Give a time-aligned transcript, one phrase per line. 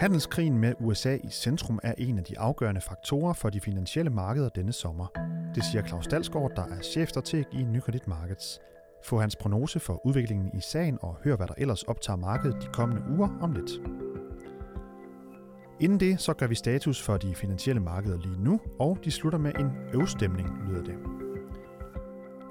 [0.00, 4.48] Handelskrigen med USA i centrum er en af de afgørende faktorer for de finansielle markeder
[4.48, 5.06] denne sommer.
[5.54, 8.60] Det siger Claus Dalsgaard, der er chefstrateg i Nykredit Markets.
[9.04, 12.66] Få hans prognose for udviklingen i sagen og hør, hvad der ellers optager markedet de
[12.72, 13.70] kommende uger om lidt.
[15.80, 19.38] Inden det, så gør vi status for de finansielle markeder lige nu, og de slutter
[19.38, 20.94] med en øvstemning, lyder det.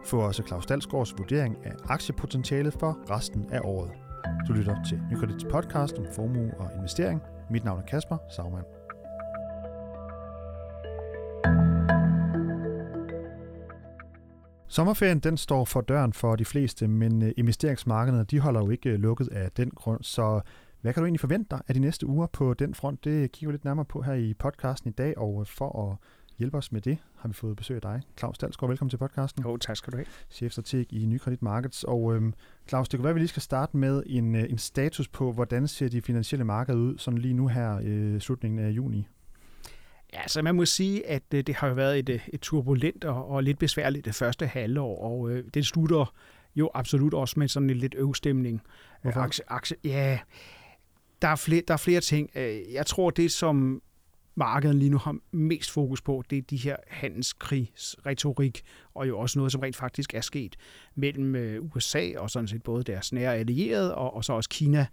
[0.05, 3.91] Få også Claus Dalsgaards vurdering af aktiepotentialet for resten af året.
[4.47, 7.21] Du lytter til Nykredits podcast om formue og investering.
[7.49, 8.65] Mit navn er Kasper Sagmann.
[14.67, 18.89] Sommerferien den står for døren for de fleste, men øh, investeringsmarkederne de holder jo ikke
[18.89, 20.41] øh, lukket af den grund, så
[20.81, 23.03] hvad kan du egentlig forvente dig af de næste uger på den front?
[23.03, 25.97] Det kigger vi lidt nærmere på her i podcasten i dag, og for at
[26.39, 28.01] hjælpe os med det, har vi fået besøg af dig.
[28.17, 29.43] Claus Dalsgaard, velkommen til podcasten.
[29.43, 30.05] Jo, tak skal du have.
[30.29, 31.83] Chefstrateg i Nykredit Markets.
[31.83, 32.33] Og øhm,
[32.69, 35.31] Claus, det kunne være, at vi lige skal starte med en, øh, en status på,
[35.31, 39.07] hvordan ser de finansielle markeder ud sådan lige nu her øh, slutningen af juni?
[40.13, 43.05] Ja, så man må sige, at øh, det har jo været et, øh, et turbulent
[43.05, 46.13] og, og lidt besværligt det første halvår, og øh, det slutter
[46.55, 48.61] jo absolut også med sådan en lidt øvstemning.
[49.01, 49.19] Hvorfor?
[49.19, 50.19] Aktie, aktie, ja,
[51.21, 52.29] der er, flere, der er flere ting.
[52.73, 53.81] Jeg tror, det som
[54.35, 58.61] markedet lige nu har mest fokus på, det er de her handelskrigsretorik,
[58.93, 60.55] og jo også noget, som rent faktisk er sket
[60.95, 64.87] mellem øh, USA og sådan set både deres nære allierede og, og så også Kina,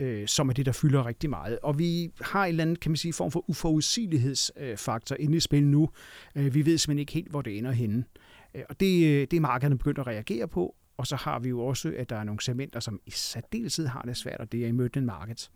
[0.00, 1.58] øh, som er det, der fylder rigtig meget.
[1.62, 5.66] Og vi har en eller anden, kan man sige, form for uforudsigelighedsfaktor inde i spil
[5.66, 5.88] nu.
[6.34, 8.04] Øh, vi ved simpelthen ikke helt, hvor det ender henne.
[8.54, 11.60] Øh, og det, det er markederne begyndt at reagere på, og så har vi jo
[11.60, 14.68] også, at der er nogle segmenter, som i særdeleshed har det svært, og det er
[14.68, 15.50] emerging markets.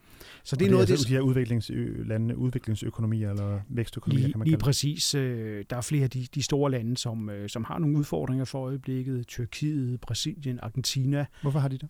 [0.45, 4.39] Så det, det er, noget, altså det, de her udviklingslande, udviklingsøkonomier eller vækstøkonomier, lige, kan
[4.39, 5.15] man lige præcis.
[5.15, 8.45] Øh, der er flere af de, de store lande, som, øh, som har nogle udfordringer
[8.45, 9.27] for øjeblikket.
[9.27, 11.27] Tyrkiet, Brasilien, Argentina.
[11.43, 11.89] Hvorfor har de det?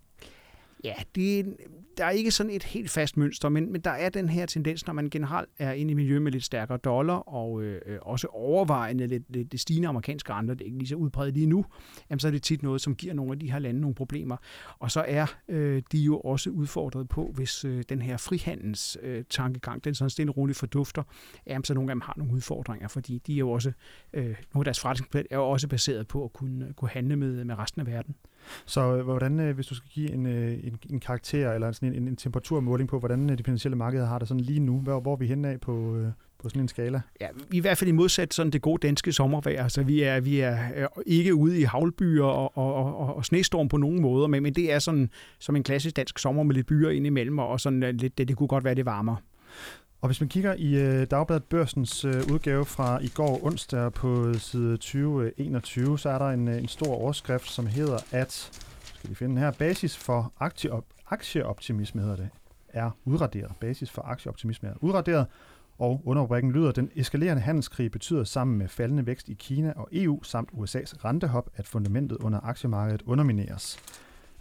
[0.84, 1.56] Ja, det,
[1.96, 4.86] der er ikke sådan et helt fast mønster, men, men der er den her tendens,
[4.86, 8.26] når man generelt er inde i miljø med lidt stærkere dollar, og øh, øh også
[8.26, 11.64] overvejende lidt, lidt det stigende amerikanske renter, det er ikke lige så udbredt lige nu,
[12.10, 14.36] jamen, så er det tit noget, som giver nogle af de her lande nogle problemer.
[14.78, 19.24] Og så er øh, de jo også udfordret på, hvis øh, den her frihandels øh,
[19.30, 21.02] tankegang, den sådan stille og roligt fordufter,
[21.46, 23.72] jamen, så nogle af dem har nogle udfordringer, fordi de er jo også,
[24.12, 27.44] øh, nogle af deres forretningsplan er jo også baseret på at kunne, kunne handle med,
[27.44, 28.14] med resten af verden.
[28.66, 31.94] Så øh, hvordan, øh, hvis du skal give en, øh, en, en karakter eller sådan
[31.94, 35.12] en, en temperaturmåling på, hvordan de finansielle markeder har det sådan lige nu, hvor, hvor
[35.12, 36.02] er vi henne af på,
[36.38, 37.00] på sådan en skala?
[37.20, 39.62] Ja, i hvert fald i modsat sådan det gode danske sommervejr.
[39.62, 40.58] Altså, vi er, vi er
[41.06, 44.72] ikke ude i havlbyer og, og, og, og snestorm på nogen måder, men, men det
[44.72, 48.18] er sådan som en klassisk dansk sommer med lidt byer ind imellem, og sådan lidt,
[48.18, 49.16] det, det kunne godt være det varmer.
[50.04, 54.34] Og hvis man kigger i øh, Dagbladet Børsens øh, udgave fra i går onsdag på
[54.34, 58.32] side 2021, øh, så er der en, øh, en stor overskrift, som hedder, at
[58.94, 62.28] skal vi finde den her, basis for aktieop, aktieoptimisme hedder det,
[62.68, 63.52] er udraderet.
[63.60, 65.26] Basis for aktieoptimisme er udraderet,
[65.78, 70.22] og underrubrikken lyder, den eskalerende handelskrig betyder sammen med faldende vækst i Kina og EU
[70.22, 73.78] samt USA's rentehop, at fundamentet under aktiemarkedet undermineres.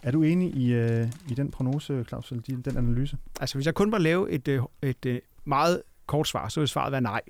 [0.02, 3.16] Er du enig i, øh, i den prognose, Claus, eller den analyse?
[3.40, 6.68] Altså, hvis jeg kun var lave et, øh, et, et meget kort svar, så vil
[6.68, 7.20] svaret være nej.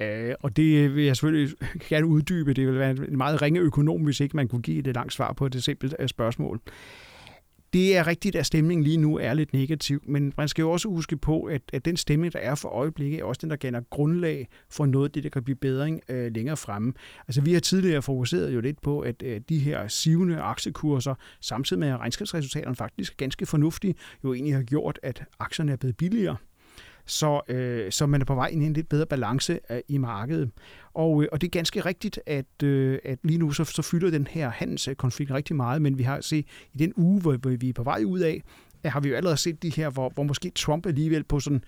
[0.00, 1.56] Øh, og det vil jeg selvfølgelig
[1.88, 2.52] gerne uddybe.
[2.52, 5.32] Det vil være en meget ringe økonom, hvis ikke man kunne give et langt svar
[5.32, 6.60] på et simpelt øh, spørgsmål.
[7.72, 10.88] Det er rigtigt, at stemningen lige nu er lidt negativ, men man skal jo også
[10.88, 13.80] huske på, at, at den stemning, der er for øjeblikket, er også den, der gander
[13.90, 16.92] grundlag for noget af det, der kan blive bedring øh, længere fremme.
[17.28, 21.80] Altså vi har tidligere fokuseret jo lidt på, at øh, de her sivende aktiekurser, samtidig
[21.80, 23.94] med at regnskabsresultaterne faktisk er ganske fornuftige,
[24.24, 26.36] jo egentlig har gjort, at aktierne er blevet billigere
[27.06, 29.98] så, øh, så man er på vej ind i en lidt bedre balance øh, i
[29.98, 30.50] markedet.
[30.94, 34.10] Og, øh, og det er ganske rigtigt, at, øh, at lige nu så, så fylder
[34.10, 37.68] den her handelskonflikt rigtig meget, men vi har set i den uge, hvor, hvor vi
[37.68, 38.42] er på vej ud af,
[38.84, 41.64] har vi jo allerede set de her, hvor, hvor måske Trump alligevel på sådan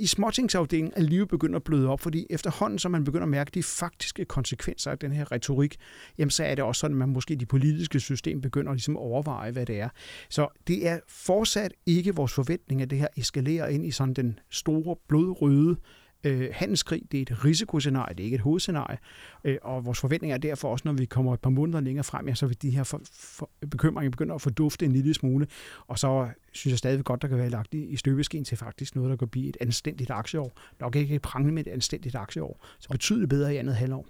[0.00, 3.62] i småtingsafdelingen alligevel begynder at bløde op, fordi efterhånden, som man begynder at mærke de
[3.62, 5.76] faktiske konsekvenser af den her retorik,
[6.18, 9.50] jamen så er det også sådan, at man måske de politiske system begynder ligesom overveje,
[9.50, 9.88] hvad det er.
[10.28, 14.38] Så det er fortsat ikke vores forventning, at det her eskalerer ind i sådan den
[14.50, 15.76] store blodrøde
[16.24, 17.02] øh, handelskrig.
[17.12, 18.98] Det er et risikoscenarie, det er ikke et hovedscenarie.
[19.44, 22.28] Øh, og vores forventning er derfor også, når vi kommer et par måneder længere frem,
[22.28, 25.46] ja, så vil de her for, for, bekymringer begynde at fordufte en lille smule.
[25.86, 28.96] Og så synes jeg stadig godt, der kan være lagt i, i støbeskeen til faktisk
[28.96, 30.52] noget, der kan blive et anstændigt aktieår.
[30.80, 34.06] Nok ikke et prangende med et anstændigt aktieår, så betydeligt bedre i andet halvår.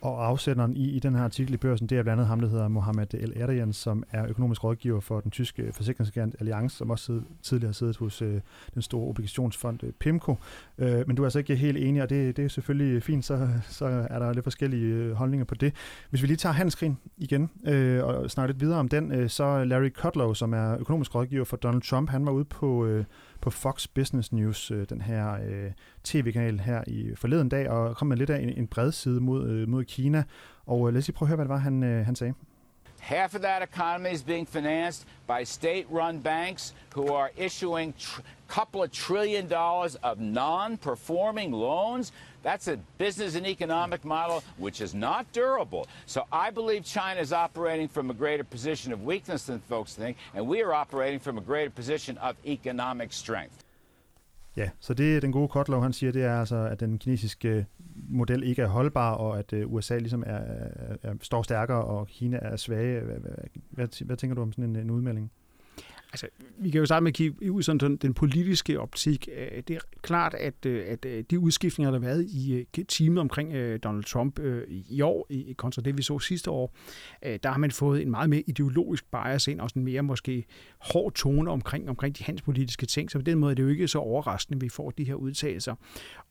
[0.00, 2.48] Og afsenderen i, i den her artikel i børsen, det er blandt andet ham, der
[2.48, 7.04] hedder Mohammed El Erdogan, som er økonomisk rådgiver for den tyske forsikringsgigant Allianz, som også
[7.06, 8.40] sidde, tidligere har siddet hos øh,
[8.74, 10.36] den store obligationsfond øh, PIMCO.
[10.78, 13.48] Øh, men du er altså ikke helt enig, og det, det er selvfølgelig fint, så,
[13.68, 15.74] så er der lidt forskellige øh, holdninger på det.
[16.10, 19.64] Hvis vi lige tager handelskrigen igen øh, og snakker lidt videre om den, øh, så
[19.64, 23.04] Larry Kudlow, som er økonomisk rådgiver for Donald Trump, han var ude på, øh,
[23.40, 25.70] på Fox Business News, øh, den her øh,
[26.04, 29.48] tv-kanal her i forleden dag, og kom med lidt af en, en bred side mod,
[29.48, 30.24] øh, mod Kina.
[30.66, 32.34] Og øh, lad os lige prøve at høre, hvad det var, han, øh, han sagde.
[33.00, 38.82] Half of that economy is being financed by state-run banks who are issuing a couple
[38.82, 42.12] of trillion dollars of non-performing loans.
[42.42, 45.86] That's a business and economic model which is not durable.
[46.06, 50.16] So I believe China is operating from a greater position of weakness than folks think,
[50.34, 53.64] and we are operating from a greater position of economic strength.
[54.56, 57.66] Ja, så det er den gode Kotlow, han siger, det er altså, at den kinesiske
[58.10, 62.06] model ikke er holdbar, og at øh, USA ligesom er, er, er, står stærkere, og
[62.06, 63.00] Kina er svage.
[63.00, 63.32] Hvad, hvad,
[63.70, 65.30] hvad, hvad tænker du om sådan en, en udmelding?
[66.12, 66.26] Altså,
[66.58, 69.28] vi kan jo starte med at kigge ud sådan den politiske optik.
[69.36, 73.18] Øh, det er klart, at, øh, at øh, de udskiftninger, der har været i teamet
[73.18, 73.52] omkring
[73.84, 76.74] Donald Trump i år, kontra det vi så sidste år,
[77.22, 80.44] der har man fået en meget mere ideologisk bias ind, og en mere måske
[80.78, 83.10] hård tone omkring, omkring de hans politiske ting.
[83.10, 85.14] Så på den måde er det jo ikke så overraskende, at vi får de her
[85.14, 85.74] udtalelser.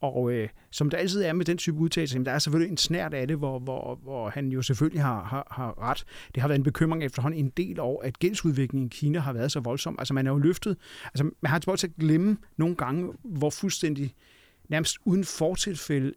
[0.01, 3.13] Og øh, som der altid er med den type udtalelser, der er selvfølgelig en snært
[3.13, 6.05] af det, hvor, hvor, hvor han jo selvfølgelig har, har, har ret.
[6.35, 9.51] Det har været en bekymring efterhånden en del år, at gældsudviklingen i Kina har været
[9.51, 9.95] så voldsom.
[9.99, 14.15] Altså man er jo løftet, altså man har til at glemme nogle gange, hvor fuldstændig
[14.69, 16.13] nærmest uden fortilfælde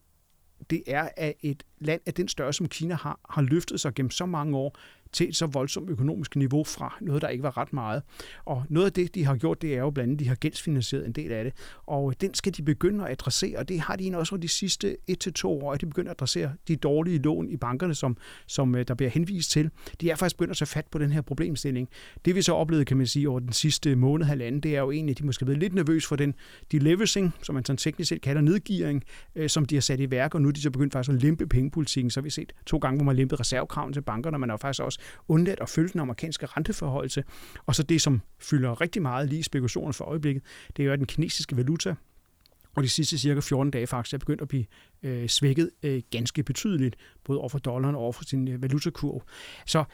[0.70, 4.10] det er, at et land af den størrelse, som Kina har, har løftet sig gennem
[4.10, 4.78] så mange år
[5.12, 8.02] til et så voldsomt økonomisk niveau fra noget, der ikke var ret meget.
[8.44, 11.06] Og noget af det, de har gjort, det er jo blandt andet, de har gældsfinansieret
[11.06, 11.52] en del af det.
[11.86, 14.96] Og den skal de begynde at adressere, og det har de også over de sidste
[15.06, 18.16] et til to år, at de begynder at adressere de dårlige lån i bankerne, som,
[18.46, 19.70] som øh, der bliver henvist til.
[20.00, 21.88] De er faktisk begyndt at tage fat på den her problemstilling.
[22.24, 24.90] Det vi så oplevede, kan man sige, over den sidste måned, halvanden, det er jo
[24.90, 26.34] egentlig, at de måske er blevet lidt nervøs for den
[26.72, 29.04] deleveraging, som man sådan teknisk set kalder nedgearing,
[29.34, 31.22] øh, som de har sat i værk, og nu er de så begyndt faktisk at
[31.22, 32.10] lempe pengepolitikken.
[32.10, 34.82] Så har vi set to gange, hvor man lempede reservekraven til bankerne, man har faktisk
[34.82, 37.24] også undladt at følge den amerikanske renteforholdelse.
[37.66, 40.42] Og så det, som fylder rigtig meget lige spekulationer for øjeblikket,
[40.76, 41.94] det er jo den kinesiske valuta,
[42.76, 44.64] og de sidste cirka 14 dage faktisk er begyndt at blive
[45.02, 49.22] øh, svækket øh, ganske betydeligt, både over for dollaren og over for sin øh, valutakurv.
[49.66, 49.84] Så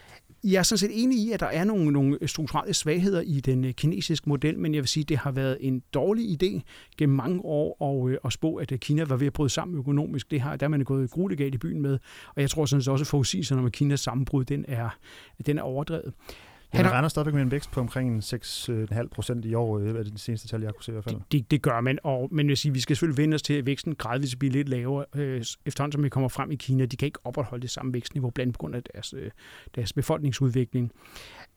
[0.53, 3.65] jeg er sådan set enig i, at der er nogle, nogle strukturelle svagheder i den
[3.65, 6.61] øh, kinesiske model, men jeg vil sige, at det har været en dårlig idé
[6.99, 9.79] gennem mange år at, øh, at spå, at øh, Kina var ved at bryde sammen
[9.79, 10.31] økonomisk.
[10.31, 11.99] Det har, der er man gået grueligt i byen med,
[12.35, 14.99] og jeg tror sådan set også, at forudsigelserne om Kinas sammenbrud, den er,
[15.47, 16.12] den er overdrevet.
[16.69, 20.03] Han ja, regner stadigvæk med en vækst på omkring 6,5 procent i år, øh, er
[20.03, 21.15] det det seneste tal, jeg kunne se i hvert fald.
[21.17, 23.55] Det, det, det gør man, og, men vil sige, vi skal selvfølgelig vende os til,
[23.55, 26.87] at væksten gradvist bliver lidt lavere, øh, efterhånden som vi kommer frem i Kina.
[26.87, 29.31] De kan ikke opretholde det samme vækstniveau, blandt på grund af deres, øh,
[29.75, 30.93] deres befolkningsudvikling.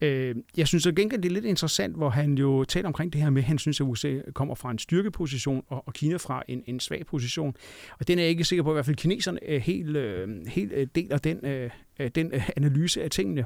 [0.02, 3.22] Øh, jeg synes at gengæld, det er lidt interessant, hvor han jo taler omkring det
[3.22, 6.44] her med, at han synes, at USA kommer fra en styrkeposition, og, og Kina fra
[6.48, 7.56] en, en svag position.
[8.00, 10.72] Og den er jeg ikke sikker på, at i hvert fald kineserne helt, øh, helt
[10.74, 11.70] øh, deler den, øh,
[12.16, 13.46] den øh, analyse af tingene.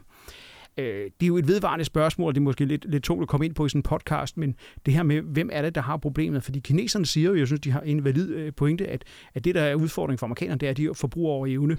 [0.78, 3.28] Øh, det er jo et vedvarende spørgsmål, og det er måske lidt, lidt tungt at
[3.28, 4.56] komme ind på i sådan en podcast, men
[4.86, 6.44] det her med, hvem er det, der har problemet?
[6.44, 9.56] Fordi kineserne siger jo, jeg synes, de har en valid øh, pointe, at, at det,
[9.56, 11.78] der er udfordringen for amerikanerne, det er, at de forbruger over evne.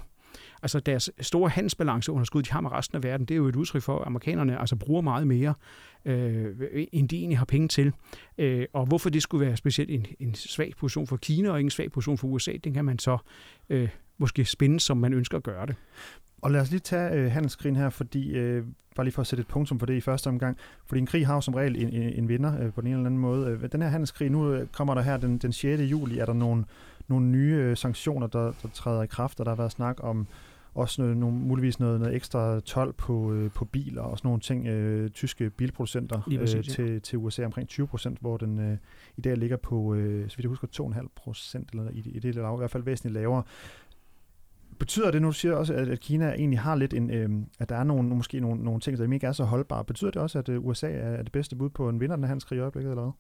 [0.63, 3.83] Altså deres store handelsbalanceunderskud, de har med resten af verden, det er jo et udtryk
[3.83, 5.55] for, at amerikanerne altså bruger meget mere,
[6.05, 6.55] øh,
[6.93, 7.93] end de egentlig har penge til.
[8.39, 11.67] Øh, og hvorfor det skulle være specielt en, en svag position for Kina og ikke
[11.67, 13.19] en svag position for USA, det kan man så
[13.69, 13.89] øh,
[14.19, 15.77] måske spænde, som man ønsker at gøre det.
[16.47, 18.65] Og lad os lige tage øh, handelskrigen her, fordi øh,
[18.97, 20.57] bare lige for at sætte et punktum for det i første omgang,
[20.87, 22.97] fordi en krig har jo som regel en, en, en vinder øh, på den ene
[22.97, 23.51] eller anden måde.
[23.51, 25.83] Øh, den her handelskrig, nu øh, kommer der her den, den 6.
[25.83, 26.65] juli, er der nogle,
[27.09, 30.27] nogle nye øh, sanktioner, der, der træder i kraft, og der har været snak om
[30.75, 34.41] også noget, nogle, muligvis noget, noget ekstra 12 på, øh, på biler og sådan nogle
[34.41, 34.67] ting.
[34.67, 36.99] Øh, tyske bilproducenter øh, præcis, til, ja.
[36.99, 38.77] til USA omkring 20 procent, hvor den øh,
[39.17, 40.69] i dag ligger på, øh, så vidt jeg husker,
[41.01, 43.43] 2,5 procent, eller i, i det eller i hvert fald væsentligt lavere.
[44.79, 47.29] Betyder det, nu du siger også, at, at Kina egentlig har lidt en, øh,
[47.59, 49.85] at der er nogle, måske nogle, nogle ting, der ikke er så holdbare.
[49.85, 52.29] Betyder det også, at øh, USA er det bedste bud på en vinder den hans
[52.31, 53.13] handelskrig i øjeblikket, eller hvad?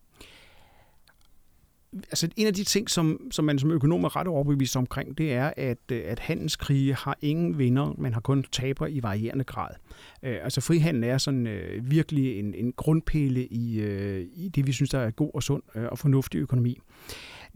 [1.92, 5.32] altså en af de ting, som, som man som økonom er ret overbevist omkring, det
[5.32, 9.70] er, at, øh, at handelskrige har ingen vinder, men har kun taber i varierende grad.
[10.22, 14.72] Øh, altså frihandel er sådan øh, virkelig en, en grundpille i, øh, i det, vi
[14.72, 16.78] synes, der er god og sund øh, og fornuftig økonomi.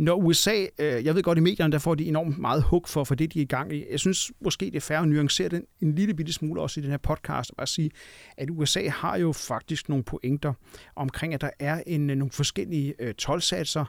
[0.00, 3.04] Når USA, øh, jeg ved godt i medierne, der får de enormt meget hug for,
[3.04, 3.84] for det, de er i gang i.
[3.90, 6.82] Jeg synes måske, det er færre at nuancere den en lille bitte smule også i
[6.82, 7.90] den her podcast, og bare sige,
[8.36, 10.52] at USA har jo faktisk nogle pointer
[10.96, 13.84] omkring, at der er en, øh, nogle forskellige øh, tolvsatser,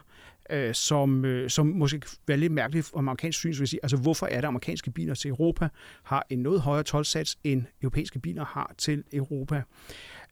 [0.50, 3.96] øh, som, øh, som måske kan være lidt mærkeligt for amerikansk syn, vil sige, altså
[3.96, 5.68] hvorfor er det amerikanske biler til Europa
[6.02, 9.62] har en noget højere tolvsats, end europæiske biler har til Europa.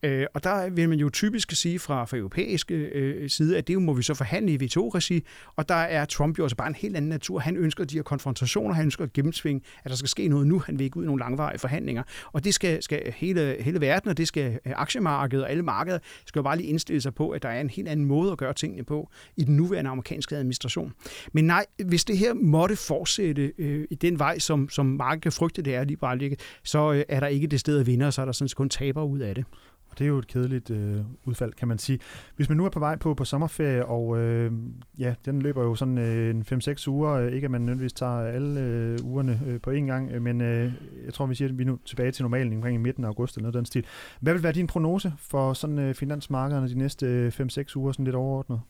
[0.03, 3.81] Øh, og der vil man jo typisk sige fra, fra europæisk øh, side, at det
[3.81, 5.23] må vi så forhandle i WTO-regi,
[5.55, 7.39] og der er Trump jo altså bare en helt anden natur.
[7.39, 10.59] Han ønsker de her konfrontationer, han ønsker at gennemsvinge, at der skal ske noget nu.
[10.59, 12.03] Han vil ikke ud i nogle langvarige forhandlinger.
[12.31, 15.99] Og det skal, skal hele, hele verden, og det skal øh, aktiemarkedet og alle markeder,
[16.25, 18.37] skal jo bare lige indstille sig på, at der er en helt anden måde at
[18.37, 20.93] gøre tingene på i den nuværende amerikanske administration.
[21.33, 25.31] Men nej, hvis det her måtte fortsætte øh, i den vej, som, som markedet kan
[25.31, 28.13] frygte, det er lige bare så øh, er der ikke det sted at vinde, og
[28.13, 29.45] så er der sådan kun taber ud af det.
[29.91, 31.99] Og det er jo et kedeligt øh, udfald, kan man sige.
[32.35, 34.51] Hvis man nu er på vej på, på sommerferie, og øh,
[34.99, 38.61] ja, den løber jo sådan øh, 5-6 uger, øh, ikke at man nødvendigvis tager alle
[38.61, 40.73] øh, ugerne øh, på én gang, øh, men øh,
[41.05, 43.07] jeg tror, vi siger, at vi er nu tilbage til normalen omkring i midten af
[43.07, 43.85] august eller noget den stil.
[44.19, 48.05] Hvad vil være din prognose for sådan øh, finansmarkederne de næste øh, 5-6 uger, sådan
[48.05, 48.61] lidt overordnet?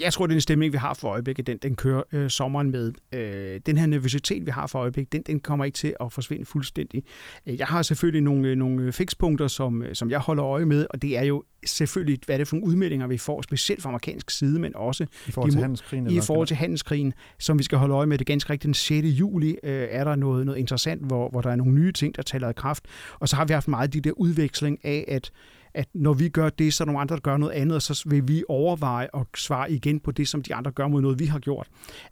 [0.00, 2.70] Jeg tror, det er en stemning, vi har for øjeblikket, den, den kører øh, sommeren
[2.70, 2.92] med.
[3.12, 6.44] Øh, den her nervøsitet, vi har for øjeblikket, den, den kommer ikke til at forsvinde
[6.44, 7.04] fuldstændig.
[7.46, 11.02] Øh, jeg har selvfølgelig nogle, øh, nogle fikspunkter, som, som jeg holder øje med, og
[11.02, 14.30] det er jo selvfølgelig, hvad er det for nogle udmeldinger, vi får, specielt fra amerikansk
[14.30, 17.94] side, men også i forhold til handelskrigen, i forhold til handelskrigen, som vi skal holde
[17.94, 18.18] øje med.
[18.18, 19.06] Det er ganske rigtigt, den 6.
[19.06, 22.22] juli øh, er der noget, noget interessant, hvor, hvor der er nogle nye ting, der
[22.22, 22.84] taler i kraft.
[23.20, 25.32] Og så har vi haft meget de der udveksling af, at
[25.74, 28.04] at når vi gør det, så er nogle andre, der gør noget andet, og så
[28.06, 31.26] vil vi overveje at svare igen på det, som de andre gør mod noget, vi
[31.26, 31.68] har gjort.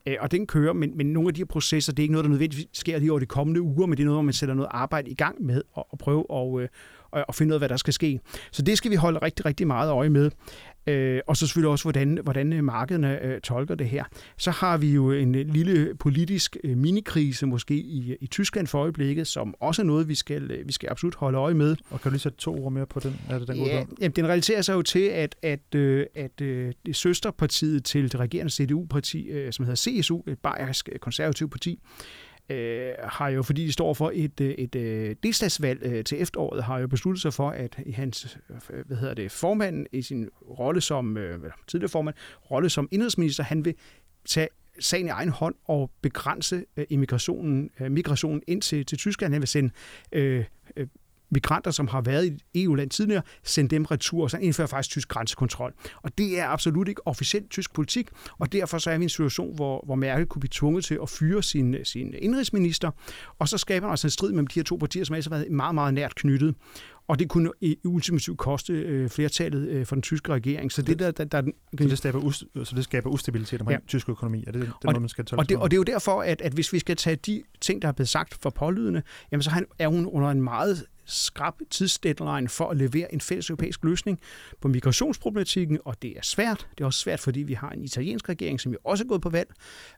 [0.07, 2.25] Øh, og den kører, men, men nogle af de her processer, det er ikke noget,
[2.25, 4.55] der nødvendigvis sker lige over de kommende uger, men det er noget, hvor man sætter
[4.55, 6.69] noget arbejde i gang med og, og prøve at,
[7.11, 8.21] og, og finde ud af, hvad der skal ske.
[8.53, 10.31] Så det skal vi holde rigtig, rigtig meget øje med.
[10.87, 14.05] Øh, og så selvfølgelig også, hvordan, hvordan øh, markederne øh, tolker det her.
[14.39, 18.79] Så har vi jo en øh, lille politisk øh, minikrise måske i, i Tyskland for
[18.79, 21.77] øjeblikket, som også er noget, vi skal, øh, vi skal absolut holde øje med.
[21.91, 23.21] Og kan du lige sætte to ord mere på den?
[23.31, 26.73] Er det den ja, jamen, den relaterer sig jo til, at, at, øh, at øh,
[26.87, 31.79] det søsterpartiet til det regerende CDU-parti, øh, som hedder CSU, et bayerisk konservativt parti,
[32.51, 36.65] øh, har jo, fordi de står for et, øh, et, et delstatsvalg øh, til efteråret,
[36.65, 38.39] har jo besluttet sig for, at hans
[38.71, 40.29] øh, hvad hedder det, formand i sin
[40.59, 42.15] rolle som øh, tidligere formand,
[42.51, 43.75] rolle som indrigsminister, han vil
[44.25, 44.49] tage
[44.81, 49.33] sagen i egen hånd og begrænse øh, immigrationen, øh, migrationen ind til, til Tyskland.
[49.33, 49.71] Han vil sende
[50.13, 50.45] øh,
[51.31, 55.09] migranter, som har været i EU-land tidligere, sende dem retur, og så indfører faktisk tysk
[55.09, 55.73] grænsekontrol.
[55.97, 58.09] Og det er absolut ikke officielt tysk politik,
[58.39, 60.99] og derfor så er vi i en situation, hvor, hvor Merkel kunne blive tvunget til
[61.03, 62.91] at fyre sin, sin indrigsminister,
[63.39, 65.37] og så skaber man altså en strid mellem de her to partier, som altså har
[65.37, 66.55] været meget, meget nært knyttet.
[67.09, 70.73] Og det kunne i ultimativt koste øh, flertallet øh, for den tyske regering.
[70.73, 73.87] Så det, der, der, der, så det skaber, us, så det skaber ustabilitet omkring ja.
[73.87, 74.45] tysk økonomi.
[74.47, 76.41] Er det den og, man skal tolke og det, og det er jo derfor, at,
[76.41, 79.65] at hvis vi skal tage de ting, der er blevet sagt for pålydende, jamen så
[79.79, 84.21] er hun under en meget skrab tidsdeadline for at levere en fælles europæisk løsning
[84.61, 86.67] på migrationsproblematikken, og det er svært.
[86.79, 89.23] Det er også svært, fordi vi har en italiensk regering, som jo også er gået
[89.23, 89.49] på valg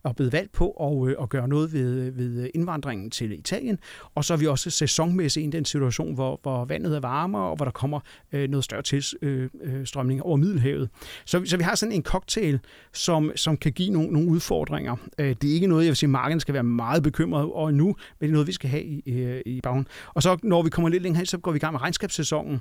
[0.03, 3.79] og blevet valgt på at, øh, at gøre noget ved, ved indvandringen til Italien.
[4.15, 7.57] Og så er vi også sæsonmæssigt i den situation, hvor, hvor vandet er varmere, og
[7.57, 8.01] hvor der kommer
[8.33, 10.89] øh, noget større tilstrømning øh, øh over Middelhavet.
[11.25, 12.61] Så, så vi har sådan en cocktail,
[12.93, 14.97] som, som kan give nogle, nogle udfordringer.
[15.19, 17.87] Øh, det er ikke noget, jeg vil sige, markedet skal være meget bekymret over nu,
[17.87, 19.87] men det er noget, vi skal have i, i, i bagen.
[20.15, 22.61] Og så når vi kommer lidt længere hen, så går vi i gang med regnskabssæsonen.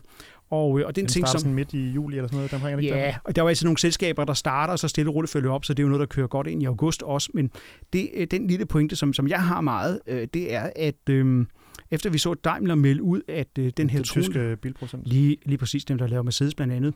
[0.50, 1.40] Og, øh, og det er en ting, som...
[1.40, 3.14] sådan midt i juli eller sådan noget, der ikke Ja, der.
[3.24, 5.66] og der er jo nogle selskaber, der starter, og så stille og roligt følger op,
[5.66, 7.30] så det er jo noget, der kører godt ind i august også.
[7.34, 7.52] Men
[7.94, 11.10] det, øh, den lille pointe, som, som jeg har meget, øh, det er, at...
[11.10, 11.46] Øh,
[11.92, 15.08] efter vi så Daimler melde ud, at øh, den her trone, tyske bilprocent.
[15.08, 16.94] Lige, lige præcis dem, der laver Mercedes blandt andet,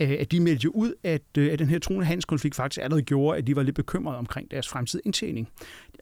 [0.00, 3.02] øh, at de meldte jo ud, at, øh, at den her truende handelskonflikt faktisk allerede
[3.02, 5.48] gjorde, at de var lidt bekymrede omkring deres fremtidige indtjening.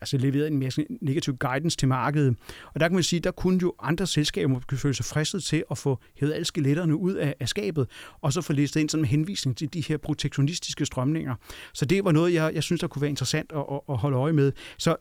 [0.00, 2.36] Altså leverede en mere negativ guidance til markedet.
[2.74, 5.64] Og der kan man sige, der kunne jo andre selskaber måske føle sig fristet til
[5.70, 7.88] at få hævet alle skeletterne ud af, af skabet,
[8.20, 11.34] og så få læst ind sådan en henvisning til de her protektionistiske strømninger.
[11.72, 14.16] Så det var noget, jeg, jeg synes, der kunne være interessant at, at, at holde
[14.16, 14.52] øje med.
[14.78, 14.96] Så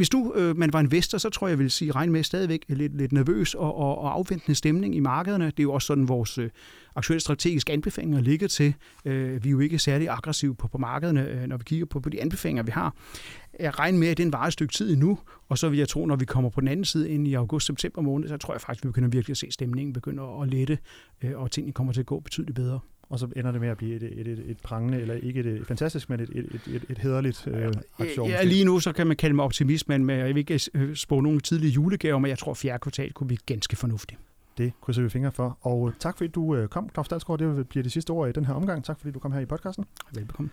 [0.00, 2.64] hvis du øh, man var investor, så tror jeg, jeg vil sige, regn med stadigvæk
[2.68, 5.44] lidt, lidt nervøs og, og, og afventende stemning i markederne.
[5.44, 6.50] Det er jo også sådan, vores øh,
[6.96, 8.74] aktuelle strategiske anbefalinger ligger til.
[9.04, 12.00] Øh, vi er jo ikke særlig aggressive på, på markederne, øh, når vi kigger på,
[12.00, 12.94] på de anbefalinger, vi har.
[13.60, 16.06] Jeg regner med, at den varer et stykke tid endnu, og så vil jeg tro,
[16.06, 18.84] når vi kommer på den anden side ind i august-september måned, så tror jeg faktisk,
[18.84, 20.78] at vi begynder virkelig at se stemningen begynde at lette,
[21.22, 22.80] øh, og tingene kommer til at gå betydeligt bedre
[23.10, 25.46] og så ender det med at blive et, et, et, et prangende, eller ikke et,
[25.46, 28.28] et fantastisk, men et, et, et, et hederligt øh, aktion.
[28.28, 31.20] Ja, lige nu så kan man kalde mig optimist, men jeg vil ikke øh, spå
[31.20, 34.20] nogle tidlige julegaver, men jeg tror, at fjerde kvartal kunne blive ganske fornuftigt.
[34.58, 35.58] Det krydser vi fingre for.
[35.60, 37.38] Og tak fordi du øh, kom, Claus Dalsgaard.
[37.38, 38.84] Det bliver det sidste ord i den her omgang.
[38.84, 39.84] Tak fordi du kom her i podcasten.
[40.14, 40.50] Velbekomme.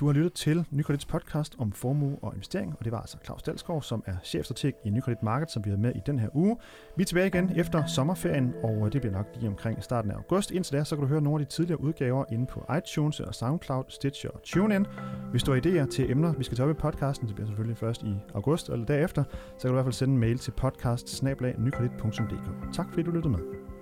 [0.00, 3.42] Du har lyttet til Nykredits podcast om formue og investering, og det var altså Claus
[3.42, 6.56] Dalsgaard, som er chefstrateg i Nykredit Market, som vi har med i den her uge.
[6.96, 10.14] Vi er tilbage igen efter sommerferien, og øh, det bliver nok lige omkring starten af
[10.14, 10.50] august.
[10.50, 13.34] Indtil da, så kan du høre nogle af de tidligere udgaver inde på iTunes og
[13.34, 14.86] SoundCloud, Stitcher og TuneIn.
[15.30, 17.76] Hvis du har idéer til emner, vi skal tage op i podcasten, det bliver selvfølgelig
[17.76, 19.24] først i august eller derefter,
[19.58, 21.24] så kan du i hvert fald sende en mail til podcast
[22.72, 23.77] Tak fordi du lyttede med.